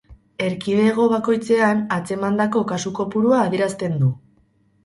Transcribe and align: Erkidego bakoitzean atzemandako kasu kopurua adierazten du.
Erkidego 0.43 1.03
bakoitzean 1.11 1.83
atzemandako 1.97 2.65
kasu 2.73 2.95
kopurua 3.01 3.45
adierazten 3.47 3.99
du. 4.03 4.11